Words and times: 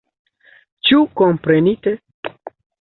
Ĉu 0.89 1.03
komprenite? 1.23 1.97